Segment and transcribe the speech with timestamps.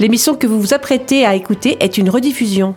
[0.00, 2.74] L'émission que vous vous apprêtez à écouter est une rediffusion.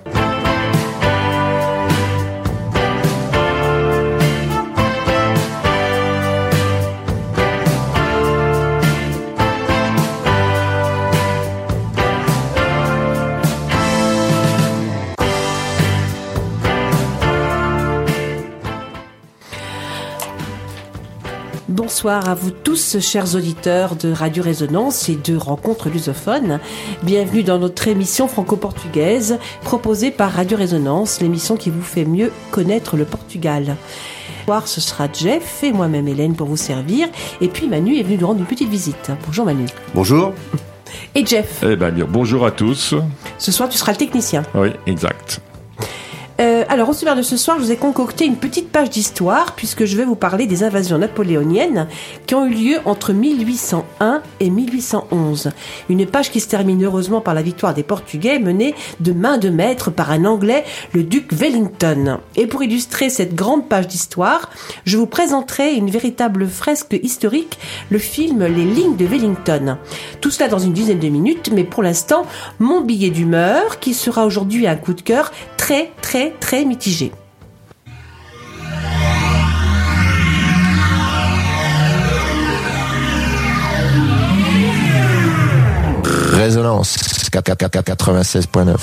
[21.94, 26.60] Bonsoir à vous tous, chers auditeurs de Radio Résonance et de Rencontres lusophones.
[27.04, 32.98] Bienvenue dans notre émission franco-portugaise proposée par Radio Résonance, l'émission qui vous fait mieux connaître
[32.98, 33.76] le Portugal.
[34.66, 37.10] Ce sera Jeff et moi-même Hélène pour vous servir.
[37.42, 39.12] Et puis Manu est venu nous rendre une petite visite.
[39.28, 39.68] Bonjour Manu.
[39.94, 40.34] Bonjour.
[41.14, 41.64] Et Jeff.
[41.64, 42.96] Eh bien, bonjour à tous.
[43.38, 44.42] Ce soir, tu seras le technicien.
[44.56, 45.42] Oui, exact.
[46.74, 49.86] Alors, au sommaire de ce soir, je vous ai concocté une petite page d'histoire, puisque
[49.86, 51.88] je vais vous parler des invasions napoléoniennes
[52.26, 55.52] qui ont eu lieu entre 1801 et 1811.
[55.90, 59.50] Une page qui se termine heureusement par la victoire des Portugais menée de main de
[59.50, 62.18] maître par un Anglais, le duc Wellington.
[62.36, 64.50] Et pour illustrer cette grande page d'histoire,
[64.84, 67.60] je vous présenterai une véritable fresque historique,
[67.92, 69.78] le film Les lignes de Wellington.
[70.22, 72.26] Tout cela dans une dizaine de minutes, mais pour l'instant,
[72.58, 77.12] mon billet d'humeur, qui sera aujourd'hui un coup de cœur très très très mitigé.
[86.32, 86.98] Résonance
[87.32, 88.76] 96.9.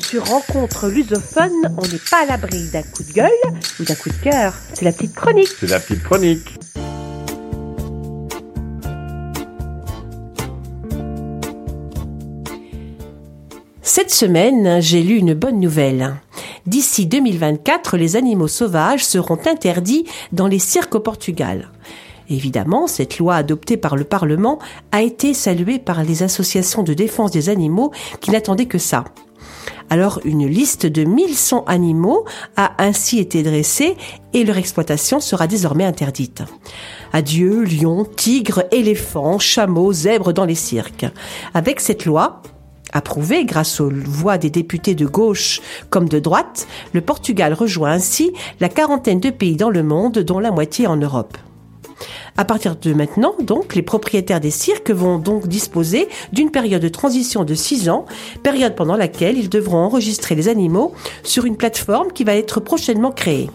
[0.00, 3.30] Sur rencontre lusophone, on n'est pas à l'abri d'un coup de gueule
[3.78, 4.54] ou d'un coup de cœur.
[4.74, 5.50] C'est la petite chronique.
[5.60, 6.58] C'est la petite chronique.
[13.92, 16.14] Cette semaine, j'ai lu une bonne nouvelle.
[16.64, 21.72] D'ici 2024, les animaux sauvages seront interdits dans les cirques au Portugal.
[22.28, 24.60] Évidemment, cette loi adoptée par le Parlement
[24.92, 27.90] a été saluée par les associations de défense des animaux
[28.20, 29.02] qui n'attendaient que ça.
[29.88, 32.26] Alors une liste de 1100 animaux
[32.56, 33.96] a ainsi été dressée
[34.34, 36.44] et leur exploitation sera désormais interdite.
[37.12, 41.06] Adieu lions, tigres, éléphants, chameaux, zèbres dans les cirques.
[41.54, 42.40] Avec cette loi,
[42.92, 48.32] Approuvé grâce aux voix des députés de gauche comme de droite, le Portugal rejoint ainsi
[48.58, 51.36] la quarantaine de pays dans le monde, dont la moitié en Europe.
[52.36, 56.88] À partir de maintenant, donc, les propriétaires des cirques vont donc disposer d'une période de
[56.88, 58.06] transition de 6 ans,
[58.42, 63.12] période pendant laquelle ils devront enregistrer les animaux sur une plateforme qui va être prochainement
[63.12, 63.50] créée.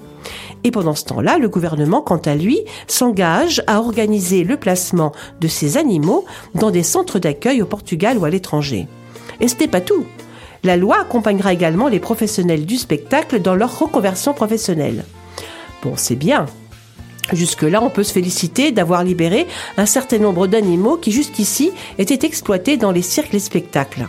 [0.63, 5.47] Et pendant ce temps-là, le gouvernement, quant à lui, s'engage à organiser le placement de
[5.47, 6.25] ces animaux
[6.55, 8.87] dans des centres d'accueil au Portugal ou à l'étranger.
[9.39, 10.05] Et ce n'est pas tout.
[10.63, 15.05] La loi accompagnera également les professionnels du spectacle dans leur reconversion professionnelle.
[15.83, 16.47] Bon, c'est bien.
[17.33, 19.47] Jusque-là, on peut se féliciter d'avoir libéré
[19.77, 24.07] un certain nombre d'animaux qui jusqu'ici étaient exploités dans les cirques et les spectacles.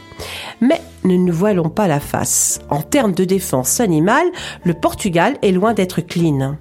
[0.61, 2.61] Mais ne nous voilons pas la face.
[2.69, 4.27] En termes de défense animale,
[4.65, 6.57] le Portugal est loin d'être clean.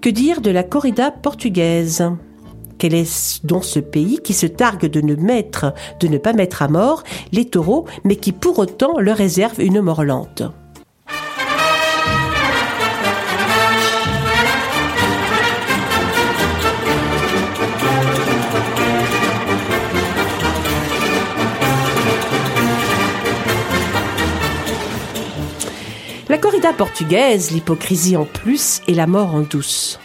[0.00, 2.04] Que dire de la corrida portugaise?
[2.78, 6.62] Quel est donc ce pays qui se targue de ne mettre, de ne pas mettre
[6.62, 10.42] à mort les taureaux, mais qui pour autant leur réserve une mort lente?
[26.28, 30.00] La corrida portugaise, l'hypocrisie en plus et la mort en douce.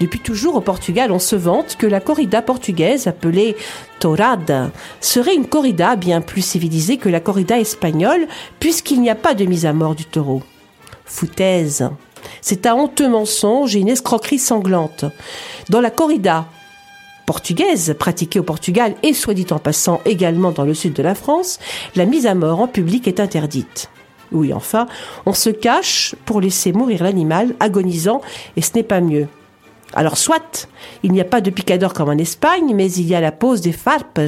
[0.00, 3.56] Depuis toujours au Portugal, on se vante que la corrida portugaise, appelée
[3.98, 4.70] torada,
[5.00, 8.26] serait une corrida bien plus civilisée que la corrida espagnole,
[8.58, 10.42] puisqu'il n'y a pas de mise à mort du taureau.
[11.04, 11.90] Foutaise.
[12.40, 15.04] C'est un honteux mensonge et une escroquerie sanglante.
[15.68, 16.46] Dans la corrida
[17.26, 21.14] portugaise, pratiquée au Portugal et soit dit en passant également dans le sud de la
[21.14, 21.60] France,
[21.94, 23.88] la mise à mort en public est interdite.
[24.32, 24.86] Oui, enfin,
[25.26, 28.20] on se cache pour laisser mourir l'animal agonisant
[28.56, 29.28] et ce n'est pas mieux.
[29.94, 30.68] Alors soit,
[31.02, 33.60] il n'y a pas de picador comme en Espagne, mais il y a la pose
[33.60, 34.20] des farpes,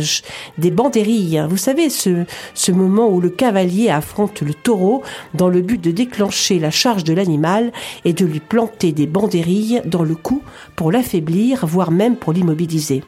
[0.58, 1.44] des banderilles.
[1.48, 2.24] Vous savez, ce,
[2.54, 5.02] ce moment où le cavalier affronte le taureau
[5.34, 7.72] dans le but de déclencher la charge de l'animal
[8.04, 10.42] et de lui planter des banderilles dans le cou
[10.74, 13.04] pour l'affaiblir, voire même pour l'immobiliser.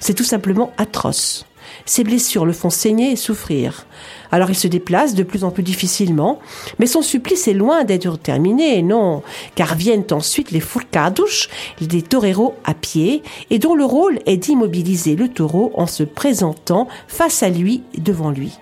[0.00, 1.46] C'est tout simplement atroce.
[1.88, 3.86] Ses blessures le font saigner et souffrir.
[4.32, 6.40] Alors il se déplace de plus en plus difficilement,
[6.80, 9.22] mais son supplice est loin d'être terminé, non,
[9.54, 11.46] car viennent ensuite les furcados,
[11.80, 16.88] des toreros à pied, et dont le rôle est d'immobiliser le taureau en se présentant
[17.06, 18.58] face à lui et devant lui.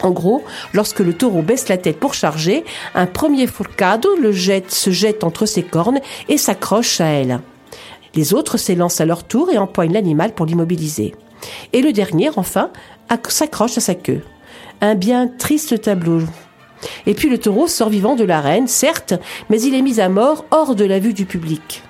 [0.00, 0.44] En gros,
[0.74, 5.24] lorsque le taureau baisse la tête pour charger, un premier furcado le jette, se jette
[5.24, 5.98] entre ses cornes
[6.28, 7.40] et s'accroche à elle.
[8.14, 11.14] Les autres s'élancent à leur tour et empoignent l'animal pour l'immobiliser.
[11.72, 12.70] Et le dernier, enfin,
[13.28, 14.22] s'accroche à sa queue.
[14.80, 16.22] Un bien triste tableau.
[17.06, 19.14] Et puis le taureau sort vivant de l'arène, certes,
[19.50, 21.82] mais il est mis à mort hors de la vue du public.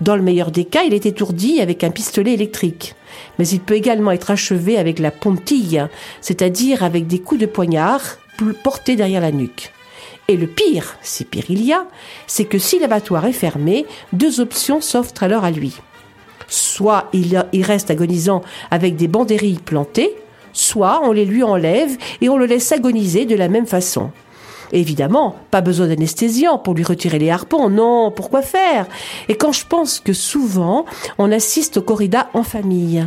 [0.00, 2.94] Dans le meilleur des cas, il est étourdi avec un pistolet électrique.
[3.38, 5.84] Mais il peut également être achevé avec la pontille,
[6.20, 8.18] c'est-à-dire avec des coups de poignard
[8.62, 9.72] portés derrière la nuque.
[10.28, 11.86] Et le pire, si pire il y a,
[12.26, 15.80] c'est que si l'abattoir est fermé, deux options s'offrent alors à lui.
[16.48, 18.40] Soit il, reste agonisant
[18.70, 20.14] avec des banderilles plantées,
[20.52, 24.10] soit on les lui enlève et on le laisse agoniser de la même façon.
[24.72, 28.86] Évidemment, pas besoin d'anesthésiant pour lui retirer les harpons, non, pourquoi faire?
[29.28, 30.84] Et quand je pense que souvent,
[31.18, 33.06] on assiste aux corridas en famille.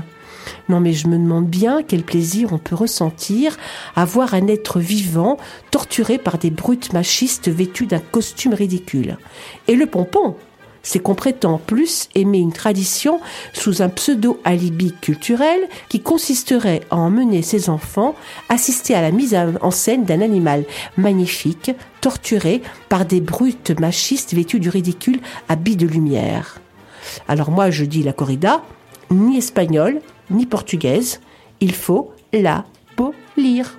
[0.70, 3.58] Non mais je me demande bien quel plaisir on peut ressentir
[3.96, 5.38] à voir un être vivant
[5.70, 9.18] torturé par des brutes machistes vêtus d'un costume ridicule.
[9.68, 10.36] Et le pompon,
[10.84, 13.20] c'est qu'on prétend plus aimer une tradition
[13.54, 18.16] sous un pseudo-alibi culturel qui consisterait à emmener ses enfants
[18.50, 20.66] assister à la mise en scène d'un animal
[20.98, 25.20] magnifique, torturé par des brutes machistes vêtus du ridicule
[25.50, 26.60] habits de lumière.
[27.28, 28.64] Alors moi je dis la corrida,
[29.10, 31.20] ni espagnole, ni portugaise,
[31.60, 33.78] il faut la polir.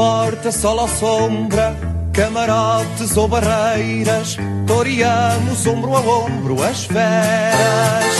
[0.00, 1.76] Importa sol ou sombra,
[2.14, 8.14] camarotes ou barreiras, toreamos ombro a ombro as feras.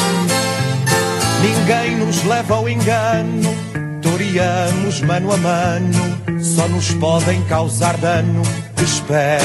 [1.41, 3.55] Ninguém nos leva ao engano,
[4.03, 8.43] toreamos mano a mano, só nos podem causar dano
[8.77, 9.41] esperas.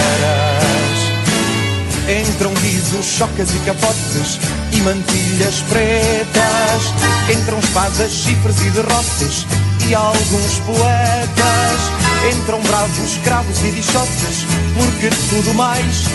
[2.09, 4.39] Entram risos, chocas e capotes
[4.73, 7.33] e mantilhas pretas.
[7.33, 9.45] Entram espadas, chifres e derrotes
[9.87, 11.94] e alguns poetas
[12.31, 16.05] Entram bravos, cravos e bichotes, porque tudo mais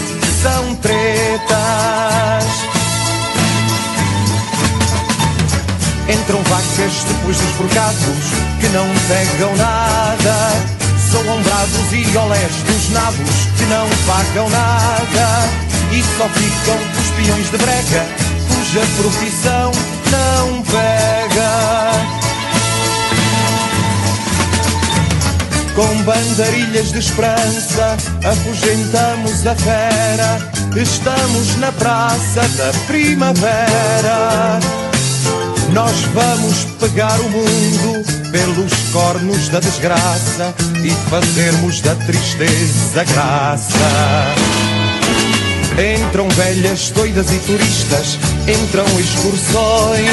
[0.43, 1.51] são tretas.
[6.09, 8.25] Entram vacas depois dos forcados,
[8.61, 10.81] que não pegam nada.
[11.13, 15.49] São ombrados e olés dos nabos, que não pagam nada.
[15.93, 18.07] E só ficam os peões de brega,
[18.49, 19.71] cuja profissão
[20.11, 22.20] não pega.
[25.75, 30.51] Com bandarilhas de esperança, afugentamos a fera.
[30.77, 34.59] Estamos na praça da primavera.
[35.73, 40.53] Nós vamos pegar o mundo pelos cornos da desgraça
[40.83, 43.79] e fazermos da tristeza graça.
[45.97, 50.11] Entram velhas, doidas e turistas, entram excursões,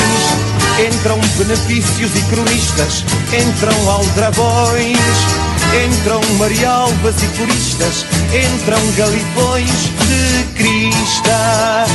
[0.87, 5.46] entram benefícios e cronistas, entram aldrabões
[5.85, 11.85] Entram marialvas e turistas, entram galifões de crista.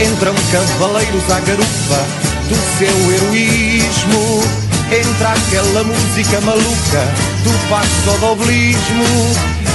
[0.00, 2.06] Entram cavaleiros à garupa
[2.48, 4.42] do seu heroísmo.
[4.90, 7.02] Entra aquela música maluca
[7.44, 9.04] do passo ao doblismo.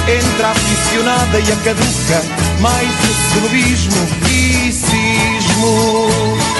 [0.07, 2.21] Entra a aficionada e a caduca,
[2.59, 6.58] mais o cenobismo e cismo.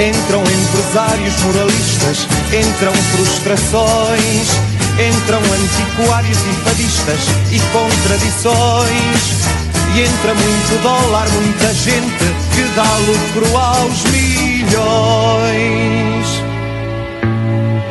[0.00, 4.48] Entram empresários moralistas, entram frustrações,
[4.98, 7.20] entram antiquários e fadistas
[7.52, 9.20] e contradições.
[9.94, 14.80] E entra muito dólar, muita gente que dá lucro aos milhões.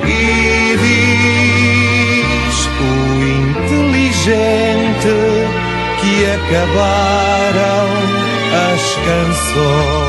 [0.08, 0.78] E
[2.42, 2.92] diz o
[3.70, 5.14] inteligente
[6.02, 7.86] que acabaram
[8.74, 10.09] as canções.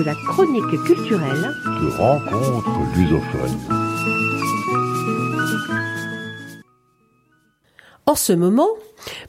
[0.00, 3.58] de la chronique culturelle de rencontre lusophone.
[8.06, 8.68] En ce moment,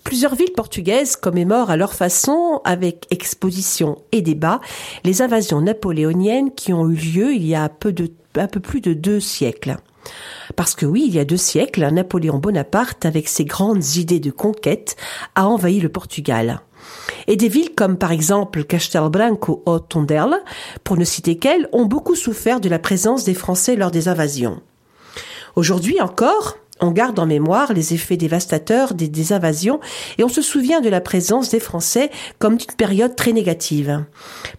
[0.04, 4.60] Plusieurs villes portugaises commémorent à leur façon, avec expositions et débats,
[5.06, 8.82] les invasions napoléoniennes qui ont eu lieu il y a peu de, un peu plus
[8.82, 9.78] de deux siècles.
[10.58, 14.32] Parce que oui, il y a deux siècles, Napoléon Bonaparte, avec ses grandes idées de
[14.32, 14.98] conquête,
[15.36, 16.62] a envahi le Portugal.
[17.27, 20.39] Et des villes comme par exemple Castelbranco ou Tondela,
[20.83, 24.62] pour ne citer qu'elles, ont beaucoup souffert de la présence des Français lors des invasions.
[25.55, 29.80] Aujourd'hui encore, on garde en mémoire les effets dévastateurs des, invasions
[30.18, 32.10] et on se souvient de la présence des Français
[32.40, 34.04] comme d'une période très négative.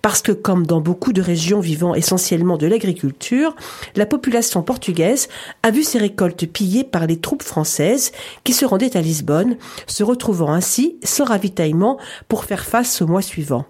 [0.01, 3.57] Parce que comme dans beaucoup de régions vivant essentiellement de l'agriculture,
[3.97, 5.29] la population portugaise
[5.65, 8.13] a vu ses récoltes pillées par les troupes françaises
[8.45, 11.99] qui se rendaient à Lisbonne, se retrouvant ainsi sans ravitaillement
[12.29, 13.67] pour faire face au mois suivant.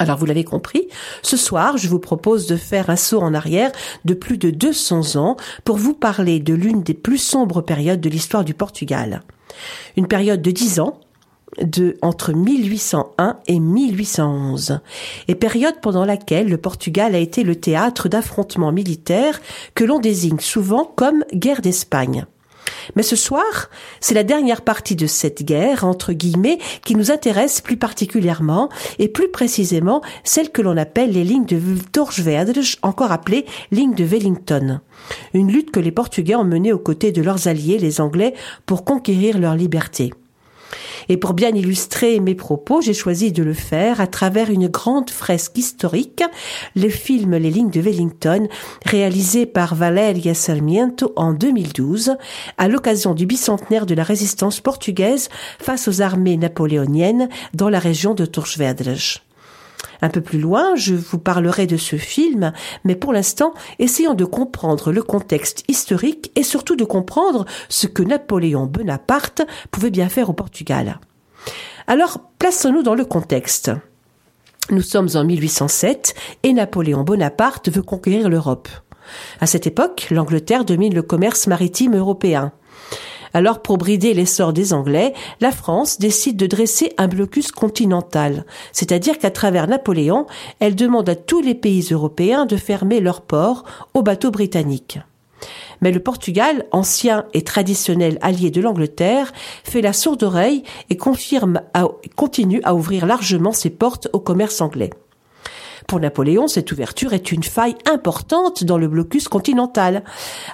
[0.00, 0.88] Alors vous l'avez compris,
[1.20, 3.70] ce soir, je vous propose de faire un saut en arrière
[4.06, 8.08] de plus de 200 ans pour vous parler de l'une des plus sombres périodes de
[8.08, 9.20] l'histoire du Portugal.
[9.98, 11.00] Une période de 10 ans,
[11.60, 14.80] de entre 1801 et 1811,
[15.28, 19.38] et période pendant laquelle le Portugal a été le théâtre d'affrontements militaires
[19.74, 22.24] que l'on désigne souvent comme guerre d'Espagne.
[22.96, 27.60] Mais ce soir, c'est la dernière partie de cette guerre, entre guillemets, qui nous intéresse
[27.60, 31.60] plus particulièrement, et plus précisément celle que l'on appelle les lignes de
[31.92, 34.80] Torjvedre, encore appelées lignes de Wellington.
[35.34, 38.34] Une lutte que les Portugais ont menée aux côtés de leurs alliés, les Anglais,
[38.66, 40.12] pour conquérir leur liberté.
[41.08, 45.10] Et pour bien illustrer mes propos, j'ai choisi de le faire à travers une grande
[45.10, 46.22] fresque historique,
[46.76, 48.48] le film Les lignes de Wellington,
[48.84, 52.16] réalisé par Valeria Sarmiento en 2012,
[52.58, 58.14] à l'occasion du bicentenaire de la résistance portugaise face aux armées napoléoniennes dans la région
[58.14, 58.90] de Torchvedre.
[60.02, 62.52] Un peu plus loin, je vous parlerai de ce film,
[62.84, 68.02] mais pour l'instant, essayons de comprendre le contexte historique et surtout de comprendre ce que
[68.02, 71.00] Napoléon Bonaparte pouvait bien faire au Portugal.
[71.86, 73.70] Alors, plaçons-nous dans le contexte.
[74.70, 76.14] Nous sommes en 1807
[76.44, 78.68] et Napoléon Bonaparte veut conquérir l'Europe.
[79.40, 82.52] À cette époque, l'Angleterre domine le commerce maritime européen.
[83.32, 89.18] Alors pour brider l'essor des Anglais, la France décide de dresser un blocus continental, c'est-à-dire
[89.18, 90.26] qu'à travers Napoléon,
[90.58, 94.98] elle demande à tous les pays européens de fermer leurs ports aux bateaux britanniques.
[95.80, 99.32] Mais le Portugal, ancien et traditionnel allié de l'Angleterre,
[99.64, 104.90] fait la sourde oreille et continue à ouvrir largement ses portes au commerce anglais.
[105.86, 110.04] Pour Napoléon, cette ouverture est une faille importante dans le blocus continental.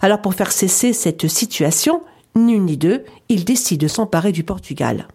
[0.01, 2.01] Alors pour faire cesser cette situation,
[2.37, 5.09] ni ni deux, il décide de s'emparer du Portugal.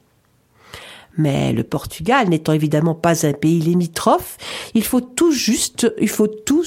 [1.18, 4.38] Mais le Portugal n'étant évidemment pas un pays limitrophe,
[4.74, 6.64] il faut tout juste, il faut tout,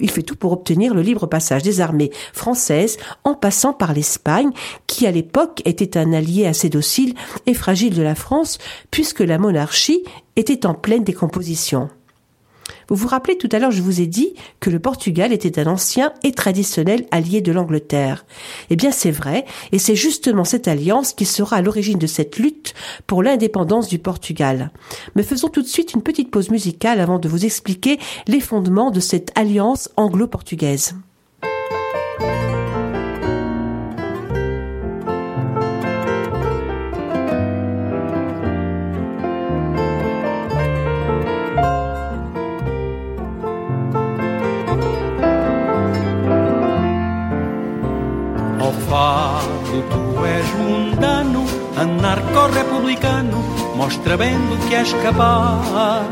[0.00, 4.50] il fait tout pour obtenir le libre passage des armées françaises en passant par l'Espagne,
[4.86, 7.14] qui à l'époque était un allié assez docile
[7.46, 8.58] et fragile de la France,
[8.90, 10.02] puisque la monarchie
[10.36, 11.88] était en pleine décomposition.
[12.92, 15.66] Vous vous rappelez tout à l'heure, je vous ai dit que le Portugal était un
[15.66, 18.26] ancien et traditionnel allié de l'Angleterre.
[18.68, 22.36] Eh bien, c'est vrai, et c'est justement cette alliance qui sera à l'origine de cette
[22.36, 22.74] lutte
[23.06, 24.72] pour l'indépendance du Portugal.
[25.16, 28.90] Mais faisons tout de suite une petite pause musicale avant de vous expliquer les fondements
[28.90, 30.94] de cette alliance anglo-portugaise.
[52.12, 53.38] Anarco-republicano
[53.74, 56.06] Mostra bem do que és capaz.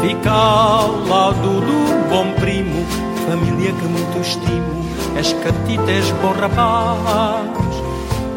[0.00, 2.86] Fica ao lado do bom primo
[3.26, 4.78] Família que muito estimo.
[5.16, 7.48] És catita, és bom rapaz.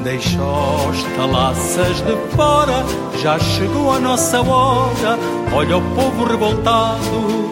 [0.04, 2.84] Deixa os talaças de fora
[3.22, 5.18] Já chegou a nossa hora.
[5.54, 7.52] Olha o povo revoltado.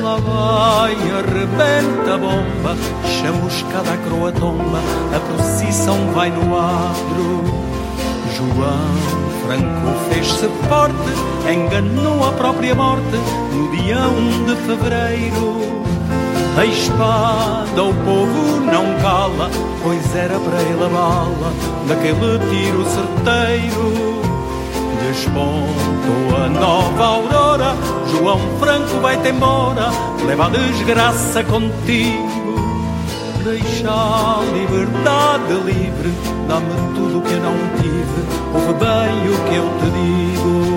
[0.00, 2.76] Lá vai, arrebenta a bomba.
[3.04, 4.80] Chamuscada a croa tomba.
[5.14, 7.70] A procissão vai no adro
[8.40, 8.94] João
[9.44, 13.18] Franco fez-se forte, enganou a própria morte
[13.52, 15.82] no dia 1 de fevereiro.
[16.56, 19.50] A espada o povo não cala,
[19.82, 21.52] pois era para ele a bala
[21.86, 24.20] daquele tiro certeiro.
[25.06, 27.76] Despontou a nova aurora,
[28.10, 29.90] João Franco vai-te embora,
[30.26, 32.69] leva a desgraça contigo.
[33.44, 36.12] Deixa a liberdade livre,
[36.46, 38.20] dá-me tudo o que eu não tive,
[38.52, 40.69] ouve bem o que eu te digo.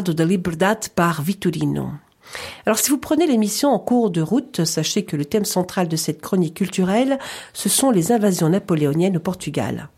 [0.00, 1.90] De Liberdade par Vitorino.
[2.64, 5.96] Alors si vous prenez l'émission en cours de route, sachez que le thème central de
[5.96, 7.18] cette chronique culturelle,
[7.52, 9.90] ce sont les invasions napoléoniennes au Portugal.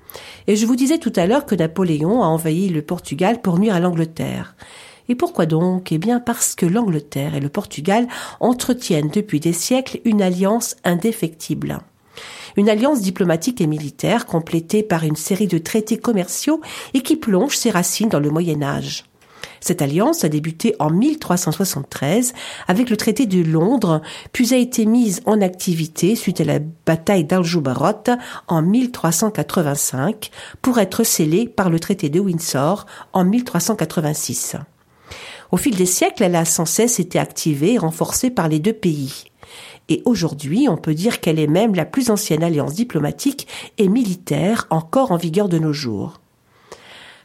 [0.48, 3.76] Et je vous disais tout à l'heure que Napoléon a envahi le Portugal pour nuire
[3.76, 4.56] à l'Angleterre.
[5.08, 5.92] Et pourquoi donc?
[5.92, 8.08] Eh bien parce que l'Angleterre et le Portugal
[8.40, 11.78] entretiennent depuis des siècles une alliance indéfectible.
[12.56, 16.60] Une alliance diplomatique et militaire complétée par une série de traités commerciaux
[16.94, 19.04] et qui plonge ses racines dans le Moyen Âge.
[19.64, 22.34] Cette alliance a débuté en 1373
[22.68, 27.24] avec le traité de Londres, puis a été mise en activité suite à la bataille
[27.24, 28.10] d'Aljubarrot
[28.46, 30.30] en 1385
[30.60, 34.56] pour être scellée par le traité de Windsor en 1386.
[35.50, 38.74] Au fil des siècles, elle a sans cesse été activée et renforcée par les deux
[38.74, 39.24] pays.
[39.88, 43.48] Et aujourd'hui, on peut dire qu'elle est même la plus ancienne alliance diplomatique
[43.78, 46.20] et militaire encore en vigueur de nos jours.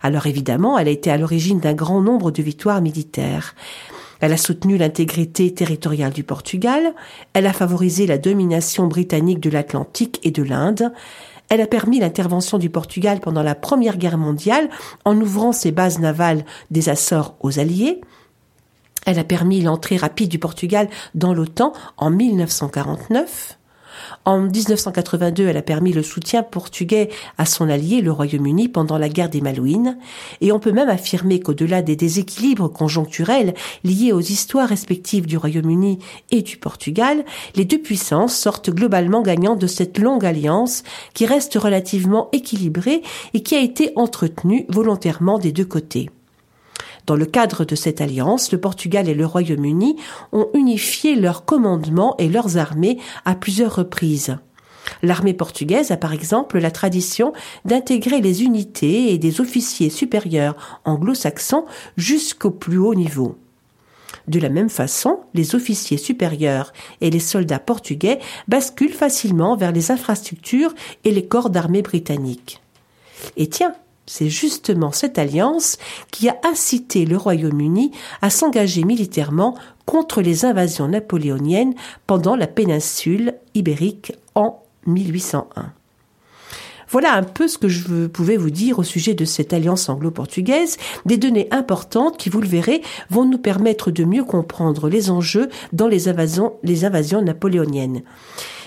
[0.01, 3.55] Alors évidemment, elle a été à l'origine d'un grand nombre de victoires militaires.
[4.21, 6.93] Elle a soutenu l'intégrité territoriale du Portugal,
[7.33, 10.91] elle a favorisé la domination britannique de l'Atlantique et de l'Inde,
[11.47, 14.69] elle a permis l'intervention du Portugal pendant la Première Guerre mondiale
[15.05, 18.01] en ouvrant ses bases navales des Açores aux Alliés,
[19.05, 23.58] elle a permis l'entrée rapide du Portugal dans l'OTAN en 1949,
[24.25, 29.09] en 1982, elle a permis le soutien portugais à son allié, le Royaume-Uni, pendant la
[29.09, 29.97] guerre des Malouines,
[30.41, 35.99] et on peut même affirmer qu'au-delà des déséquilibres conjoncturels liés aux histoires respectives du Royaume-Uni
[36.31, 37.23] et du Portugal,
[37.55, 40.83] les deux puissances sortent globalement gagnantes de cette longue alliance
[41.13, 43.01] qui reste relativement équilibrée
[43.33, 46.09] et qui a été entretenue volontairement des deux côtés.
[47.09, 49.95] Dans le cadre de cette alliance, le Portugal et le Royaume-Uni
[50.31, 54.37] ont unifié leurs commandements et leurs armées à plusieurs reprises.
[55.01, 57.33] L'armée portugaise a par exemple la tradition
[57.65, 61.65] d'intégrer les unités et des officiers supérieurs anglo-saxons
[61.97, 63.39] jusqu'au plus haut niveau.
[64.27, 69.89] De la même façon, les officiers supérieurs et les soldats portugais basculent facilement vers les
[69.89, 72.61] infrastructures et les corps d'armée britanniques.
[73.35, 73.73] Et tiens,
[74.09, 75.77] c'est justement cette alliance
[76.09, 77.91] qui a incité le Royaume-Uni
[78.23, 81.75] à s'engager militairement contre les invasions napoléoniennes
[82.07, 85.73] pendant la péninsule ibérique en 1801.
[86.89, 90.77] Voilà un peu ce que je pouvais vous dire au sujet de cette alliance anglo-portugaise,
[91.05, 95.49] des données importantes qui, vous le verrez, vont nous permettre de mieux comprendre les enjeux
[95.71, 96.57] dans les invasions,
[97.21, 98.01] napoléoniennes.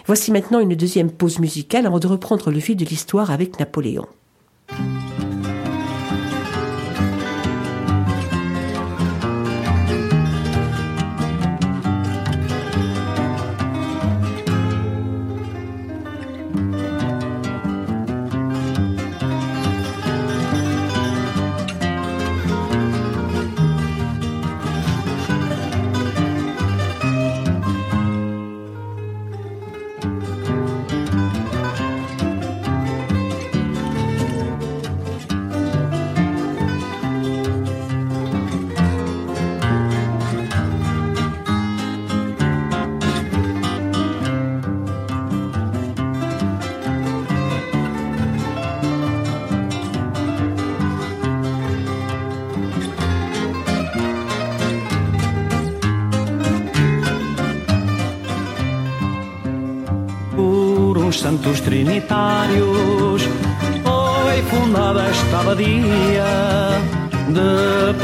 [0.07, 4.07] Voici maintenant une deuxième pause musicale avant de reprendre le fil de l'histoire avec Napoléon.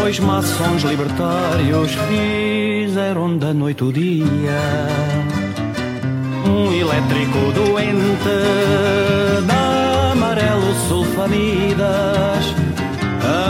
[0.09, 4.89] Depois maçons libertários fizeram da noite o dia.
[6.47, 12.55] Um elétrico doente da amarelo sulfamidas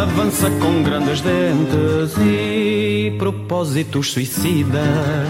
[0.03, 5.29] avança com grandes dentes e propósitos suicidas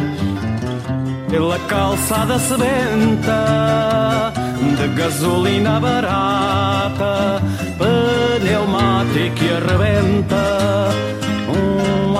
[1.28, 4.32] pela calçada sebenta
[4.78, 7.42] de gasolina barata,
[7.76, 11.17] pneumático e arrebenta.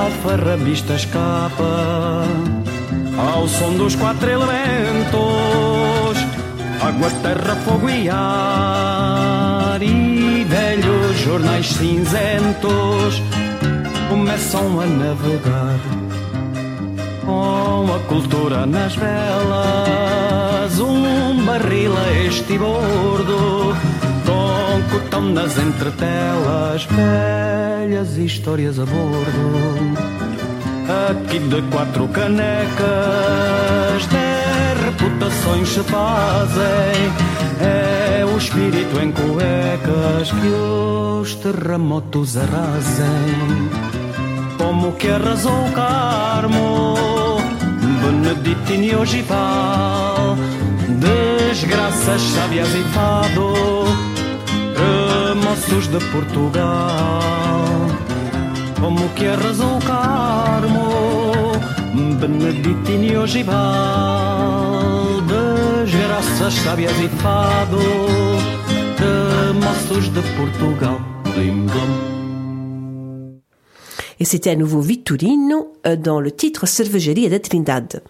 [0.04, 2.24] Alfarrabista escapa
[3.18, 6.18] ao som dos quatro elementos:
[6.80, 9.82] água, terra, fogo e ar.
[9.82, 13.22] E velhos jornais cinzentos
[14.08, 15.78] começam a navegar
[17.24, 23.76] com a cultura nas velas, um barril a este bordo,
[24.88, 30.08] cotão nas entretelas, velhas histórias a bordo.
[31.10, 32.78] Aqui de quatro canecas,
[34.08, 37.12] de reputações se fazem.
[37.60, 43.68] É o espírito em cuecas que os terremotos arrasem.
[44.56, 46.94] Como que arrasou o Carmo,
[48.02, 50.36] Beneditino e ogival,
[50.88, 53.52] desgraças sábias e fado,
[55.58, 57.20] remoços de Portugal.
[58.80, 61.52] Como que arrasou o Carmo,
[62.20, 63.56] Beneditino e ogival,
[65.26, 67.78] desgraças sábias e fado,
[68.98, 71.00] remoços de Portugal.
[71.34, 72.17] Blim, blim.
[74.20, 78.02] Et c'était à nouveau Vittorino euh, dans le titre Cervejeria de Trindade.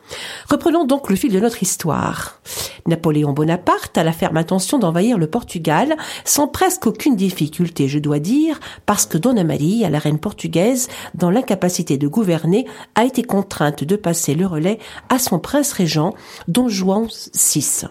[0.48, 2.40] Reprenons donc le fil de notre histoire.
[2.86, 8.18] Napoléon Bonaparte a la ferme intention d'envahir le Portugal sans presque aucune difficulté, je dois
[8.18, 13.84] dire, parce que Dona Maria, la reine portugaise, dans l'incapacité de gouverner, a été contrainte
[13.84, 16.14] de passer le relais à son prince régent,
[16.48, 17.84] Don Juan VI.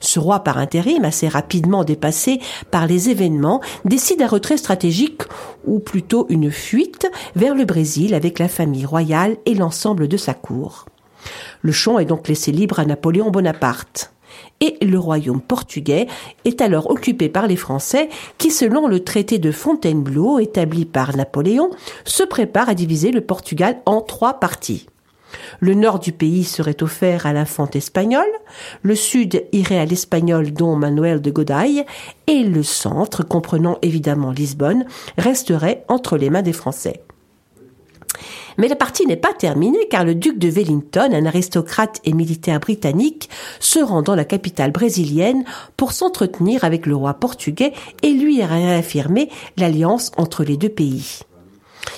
[0.00, 2.40] Ce roi par intérim, assez rapidement dépassé
[2.70, 5.22] par les événements, décide un retrait stratégique,
[5.66, 10.34] ou plutôt une fuite, vers le Brésil avec la famille royale et l'ensemble de sa
[10.34, 10.86] cour.
[11.62, 14.12] Le champ est donc laissé libre à Napoléon Bonaparte.
[14.60, 16.06] Et le royaume portugais
[16.44, 21.70] est alors occupé par les Français qui, selon le traité de Fontainebleau établi par Napoléon,
[22.04, 24.86] se préparent à diviser le Portugal en trois parties.
[25.60, 28.30] Le nord du pays serait offert à l'infante espagnole,
[28.82, 31.84] le sud irait à l'espagnol Don Manuel de Godaille,
[32.26, 34.86] et le centre, comprenant évidemment Lisbonne,
[35.18, 37.02] resterait entre les mains des Français.
[38.58, 42.60] Mais la partie n'est pas terminée car le duc de Wellington, un aristocrate et militaire
[42.60, 45.44] britannique, se rend dans la capitale brésilienne
[45.76, 51.20] pour s'entretenir avec le roi portugais et lui réaffirmer l'alliance entre les deux pays.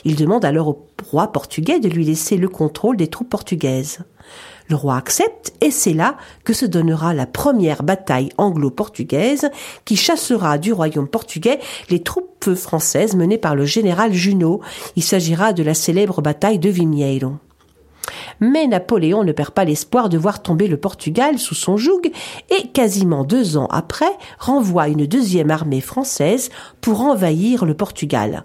[0.04, 4.00] Il demande alors au roi portugais de lui laisser le contrôle des troupes portugaises.
[4.68, 9.50] Le roi accepte et c'est là que se donnera la première bataille anglo-portugaise
[9.84, 11.58] qui chassera du royaume portugais
[11.90, 14.60] les troupes françaises menées par le général Junot.
[14.96, 17.34] Il s'agira de la célèbre bataille de Vimieiro.
[18.40, 22.10] Mais Napoléon ne perd pas l'espoir de voir tomber le Portugal sous son joug
[22.50, 28.44] et quasiment deux ans après renvoie une deuxième armée française pour envahir le Portugal.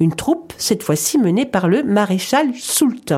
[0.00, 3.12] Une troupe cette fois-ci menée par le maréchal Soult.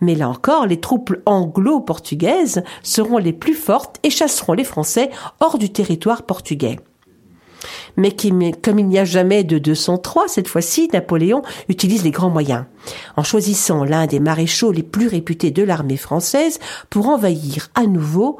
[0.00, 5.10] Mais là encore, les troupes anglo-portugaises seront les plus fortes et chasseront les Français
[5.40, 6.78] hors du territoire portugais.
[7.96, 8.16] Mais
[8.62, 12.64] comme il n'y a jamais de 203, cette fois-ci, Napoléon utilise les grands moyens,
[13.16, 16.58] en choisissant l'un des maréchaux les plus réputés de l'armée française
[16.90, 18.38] pour envahir à nouveau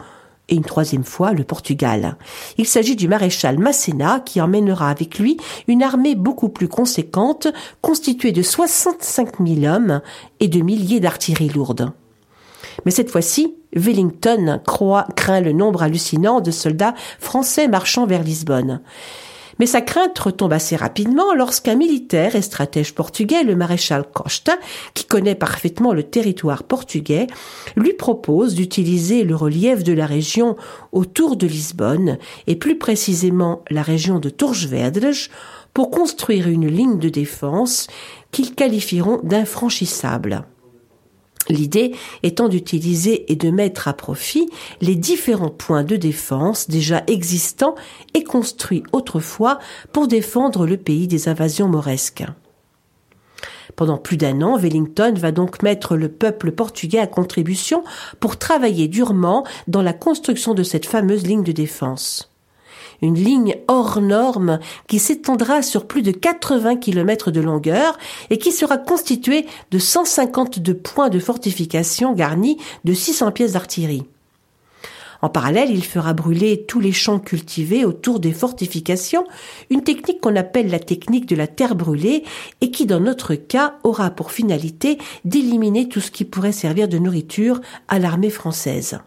[0.53, 2.17] et une troisième fois le Portugal.
[2.59, 7.49] Il s'agit du maréchal Masséna qui emmènera avec lui une armée beaucoup plus conséquente,
[7.81, 10.03] constituée de 65 000 hommes
[10.41, 11.91] et de milliers d'artilleries lourdes.
[12.85, 18.83] Mais cette fois-ci, Wellington croit, craint le nombre hallucinant de soldats français marchant vers Lisbonne.
[19.63, 24.59] Mais sa crainte retombe assez rapidement lorsqu'un militaire et stratège portugais, le maréchal Costa,
[24.93, 27.29] qui connaît parfaitement le territoire portugais,
[27.77, 30.57] lui propose d'utiliser le relief de la région
[30.91, 34.67] autour de Lisbonne, et plus précisément la région de Torres
[35.73, 37.87] pour construire une ligne de défense
[38.33, 40.45] qu'ils qualifieront d'infranchissable.
[41.49, 44.49] L'idée étant d'utiliser et de mettre à profit
[44.81, 47.75] les différents points de défense déjà existants
[48.15, 49.59] et construits autrefois
[49.93, 52.25] pour défendre le pays des invasions mauresques.
[53.77, 57.85] Pendant plus d'un an, Wellington va donc mettre le peuple portugais à contribution
[58.21, 62.32] pour travailler durement dans la construction de cette fameuse ligne de défense
[63.03, 67.99] une ligne hors norme qui s'étendra sur plus de 80 km de longueur
[68.31, 74.05] et qui sera constituée de 152 points de fortification garnis de 600 pièces d'artillerie.
[75.23, 79.25] En parallèle, il fera brûler tous les champs cultivés autour des fortifications,
[79.71, 82.25] une technique qu'on appelle la technique de la terre brûlée
[82.61, 86.99] et qui, dans notre cas, aura pour finalité d'éliminer tout ce qui pourrait servir de
[86.99, 88.99] nourriture à l'armée française.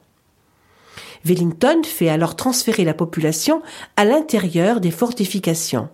[1.26, 3.62] Wellington fait alors transférer la population
[3.98, 5.90] à l'intérieur des fortifications.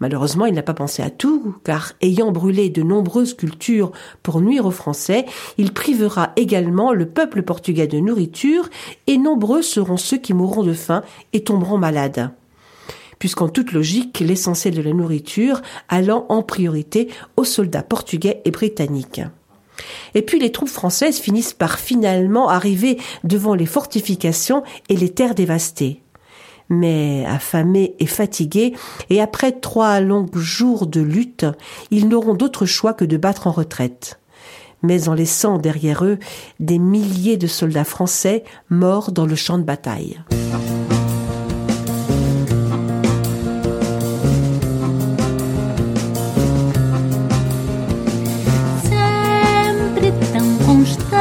[0.00, 4.64] Malheureusement, il n'a pas pensé à tout, car ayant brûlé de nombreuses cultures pour nuire
[4.64, 5.26] aux Français,
[5.58, 8.68] il privera également le peuple portugais de nourriture,
[9.06, 11.02] et nombreux seront ceux qui mourront de faim
[11.34, 12.30] et tomberont malades.
[13.18, 15.60] Puisqu'en toute logique, l'essentiel de la nourriture
[15.90, 19.20] allant en priorité aux soldats portugais et britanniques.
[20.14, 25.34] Et puis les troupes françaises finissent par finalement arriver devant les fortifications et les terres
[25.34, 26.02] dévastées
[26.70, 28.74] mais affamés et fatigués,
[29.10, 31.44] et après trois longs jours de lutte,
[31.90, 34.20] ils n'auront d'autre choix que de battre en retraite.
[34.82, 36.18] Mais en laissant derrière eux
[36.58, 40.20] des milliers de soldats français morts dans le champ de bataille.
[50.80, 51.19] потому что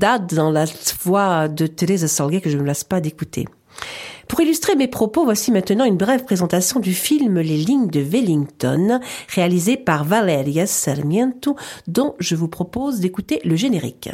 [0.00, 0.64] dans la
[1.02, 3.46] voix de Thérèse Salguet que je ne me lasse pas d'écouter.
[4.28, 9.00] Pour illustrer mes propos, voici maintenant une brève présentation du film Les lignes de Wellington,
[9.28, 14.10] réalisé par Valeria Sarmiento, dont je vous propose d'écouter le générique.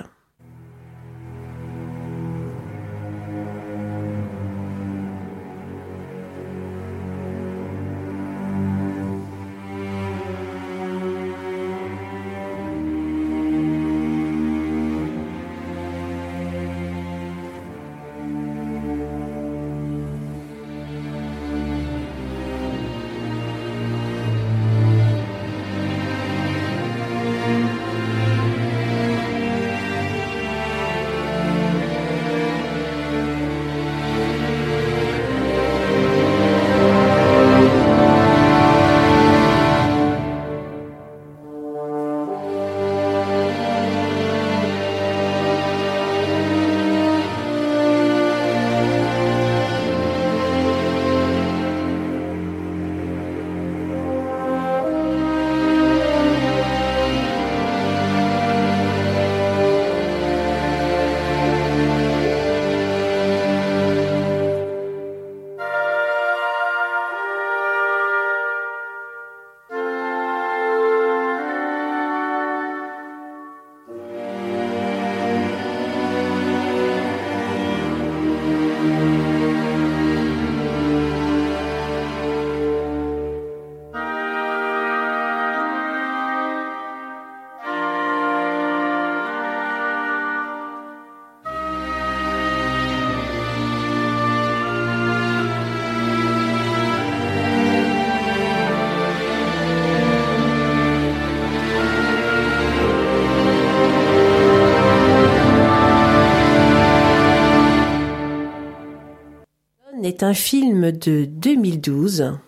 [110.23, 112.39] Un film de 2012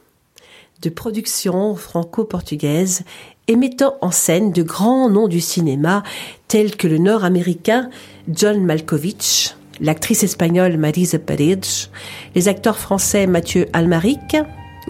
[0.83, 3.03] de production franco-portugaise
[3.49, 6.03] et mettant en scène de grands noms du cinéma
[6.47, 7.91] tels que le nord-américain
[8.29, 11.91] John Malkovich, l'actrice espagnole Marisa Paredes,
[12.35, 14.37] les acteurs français Mathieu Almaric,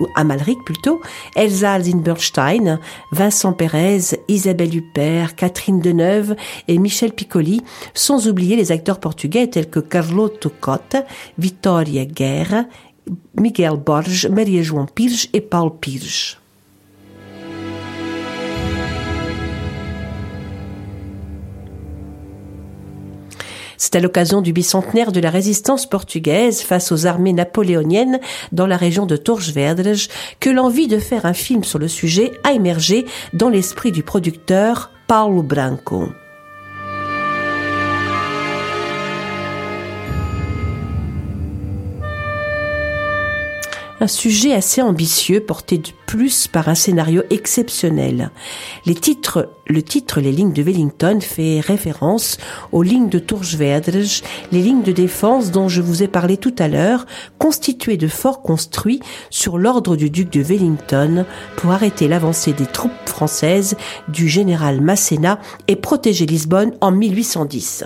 [0.01, 1.01] ou Amalric plutôt,
[1.37, 2.79] Elsa Zinberstein,
[3.13, 6.37] Vincent Pérez, Isabelle Huppert, Catherine Deneuve
[6.69, 7.63] et Michel Piccoli,
[7.95, 11.05] sans oublier les acteurs portugais tels que Carloto Cotta,
[11.39, 12.65] Vittoria Guerra,
[13.35, 16.39] Miguel Borges, Maria João Pires et Paul Pires.
[23.79, 28.21] C'est à l'occasion du bicentenaire de la résistance portugaise face aux armées napoléoniennes
[28.53, 29.55] dans la région de Torres
[30.41, 34.91] que l'envie de faire un film sur le sujet a émergé dans l'esprit du producteur
[35.07, 36.09] Paulo Branco.
[44.01, 48.31] Un sujet assez ambitieux porté de plus par un scénario exceptionnel.
[48.87, 52.39] Les titres, le titre Les lignes de Wellington fait référence
[52.73, 53.91] aux lignes de Tourgesvedre,
[54.53, 57.07] les lignes de défense dont je vous ai parlé tout à l'heure,
[57.39, 61.25] constituées de forts construits sur l'ordre du duc de Wellington
[61.57, 63.77] pour arrêter l'avancée des troupes françaises
[64.09, 67.85] du général Masséna et protéger Lisbonne en 1810.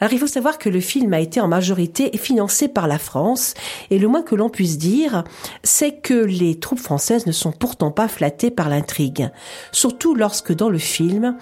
[0.00, 3.54] Alors il faut savoir que le film a été en majorité financé par la France
[3.90, 5.24] et le moins que l'on puisse dire,
[5.62, 9.30] c'est que les troupes françaises ne sont pourtant pas flattées par l'intrigue.
[9.72, 11.36] Surtout lorsque dans le film,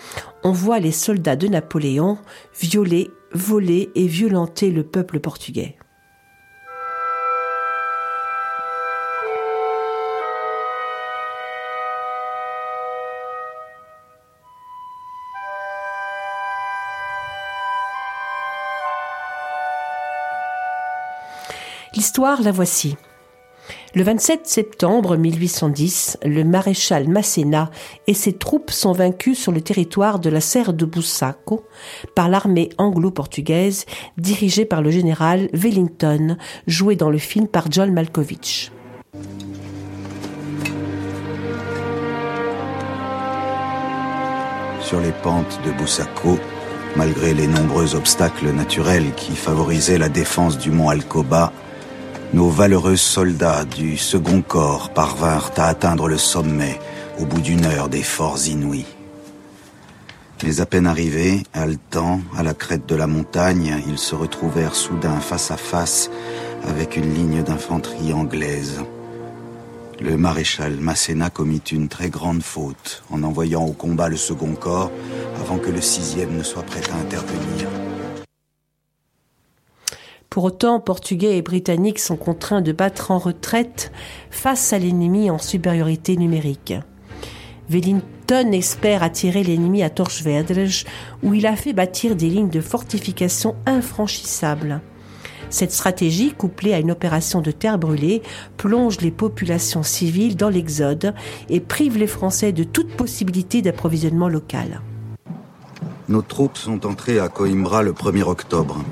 [0.44, 2.18] on voit les soldats de Napoléon
[2.60, 5.76] violer, voler et violenter le peuple portugais.
[21.96, 22.94] L'histoire, la voici.
[23.94, 27.70] Le 27 septembre 1810, le maréchal Masséna
[28.06, 31.64] et ses troupes sont vaincus sur le territoire de la serre de Bussaco
[32.14, 33.86] par l'armée anglo-portugaise
[34.18, 36.36] dirigée par le général Wellington,
[36.66, 38.70] joué dans le film par John Malkovich.
[44.82, 46.38] Sur les pentes de Bussaco,
[46.94, 51.54] malgré les nombreux obstacles naturels qui favorisaient la défense du mont Alcoba,
[52.36, 56.78] nos valeureux soldats du second corps parvinrent à atteindre le sommet
[57.18, 58.84] au bout d'une heure d'efforts inouïs.
[60.42, 65.18] Mais à peine arrivés, haletants, à la crête de la montagne, ils se retrouvèrent soudain
[65.18, 66.10] face à face
[66.68, 68.82] avec une ligne d'infanterie anglaise.
[69.98, 74.90] Le maréchal Masséna commit une très grande faute en envoyant au combat le second corps
[75.40, 77.95] avant que le sixième ne soit prêt à intervenir.
[80.36, 83.90] Pour autant, Portugais et Britanniques sont contraints de battre en retraite
[84.30, 86.74] face à l'ennemi en supériorité numérique.
[87.70, 90.84] Wellington espère attirer l'ennemi à Torchvedrege,
[91.22, 94.82] où il a fait bâtir des lignes de fortification infranchissables.
[95.48, 98.20] Cette stratégie, couplée à une opération de terre brûlée,
[98.58, 101.14] plonge les populations civiles dans l'exode
[101.48, 104.82] et prive les Français de toute possibilité d'approvisionnement local.
[106.10, 108.84] Nos troupes sont entrées à Coimbra le 1er octobre.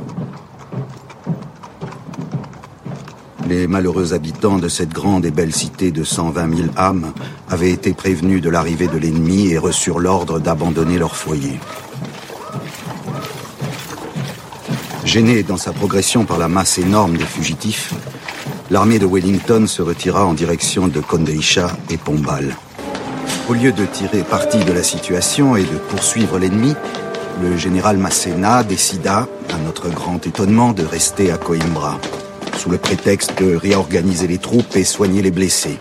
[3.49, 7.13] Les malheureux habitants de cette grande et belle cité de 120 000 âmes
[7.51, 11.61] avaient été prévenus de l'arrivée de l'ennemi et reçurent l'ordre d'abandonner leur foyer.
[15.05, 17.93] Gênée dans sa progression par la masse énorme des fugitifs,
[18.71, 22.57] l'armée de Wellington se retira en direction de Kondeisha et Pombal.
[23.51, 26.75] Au lieu de tirer parti de la situation et de poursuivre l'ennemi,
[27.43, 31.99] le général Masséna décida, à notre grand étonnement, de rester à Coimbra
[32.57, 35.79] sous le prétexte de réorganiser les troupes et soigner les blessés.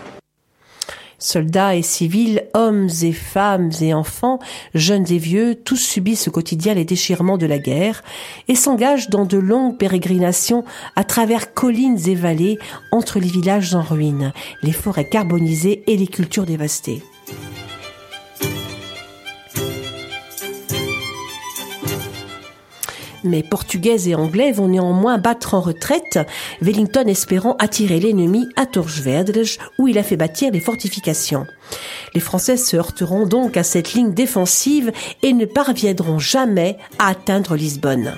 [1.18, 4.40] Soldats et civils, hommes et femmes et enfants,
[4.74, 8.02] jeunes et vieux, tous subissent au quotidien les déchirements de la guerre
[8.48, 10.64] et s'engagent dans de longues pérégrinations
[10.96, 12.58] à travers collines et vallées
[12.92, 17.02] entre les villages en ruine, les forêts carbonisées et les cultures dévastées.
[23.24, 26.18] Mais portugais et anglais vont néanmoins battre en retraite,
[26.60, 31.46] Wellington espérant attirer l'ennemi à Torchvedrege, où il a fait bâtir les fortifications.
[32.14, 37.56] Les Français se heurteront donc à cette ligne défensive et ne parviendront jamais à atteindre
[37.56, 38.14] Lisbonne.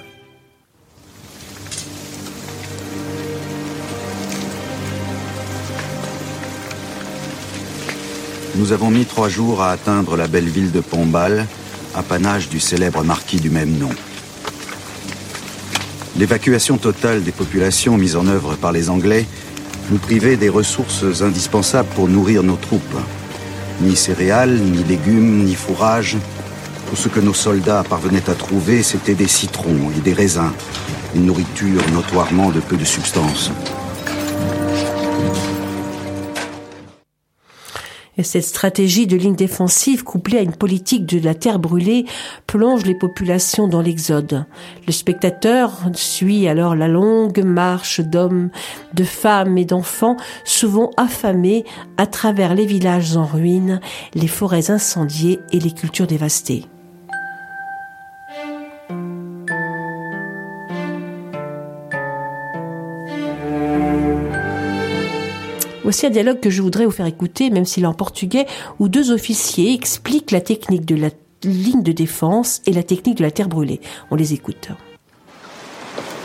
[8.57, 11.47] Nous avons mis trois jours à atteindre la belle ville de Pombal,
[11.95, 13.91] apanage du célèbre marquis du même nom.
[16.19, 19.27] L'évacuation totale des populations mise en œuvre par les Anglais
[19.91, 22.97] nous privait des ressources indispensables pour nourrir nos troupes.
[23.83, 26.17] Ni céréales, ni légumes, ni fourrages.
[26.89, 30.53] Tout ce que nos soldats parvenaient à trouver, c'était des citrons et des raisins,
[31.15, 33.51] une nourriture notoirement de peu de substance.
[38.19, 42.07] Et cette stratégie de ligne défensive couplée à une politique de la terre brûlée
[42.47, 44.47] plonge les populations dans l'exode.
[44.87, 48.51] Le spectateur suit alors la longue marche d'hommes,
[48.95, 51.65] de femmes et d'enfants, souvent affamés
[51.99, 53.81] à travers les villages en ruine,
[54.15, 56.65] les forêts incendiées et les cultures dévastées.
[65.87, 68.49] Voici un dialogue que je voudrais vous faire écouter, même s'il est en portugais,
[68.81, 71.11] où deux officiers expliquent la technique de la
[71.45, 73.81] ligne de défense et la technique de la terre brûlée.
[74.11, 74.71] On les écoute.